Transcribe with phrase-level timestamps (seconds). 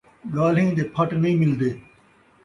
[0.35, 1.69] ڳالھیں دے پھٹ نئیں ملدے